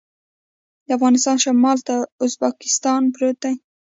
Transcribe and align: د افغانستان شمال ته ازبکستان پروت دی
د 0.85 0.87
افغانستان 0.97 1.35
شمال 1.43 1.77
ته 1.87 1.95
ازبکستان 2.23 3.01
پروت 3.13 3.37
دی 3.43 3.53